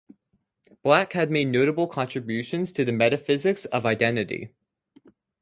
[0.81, 4.49] Black had made notable contributions to the metaphysics of identity.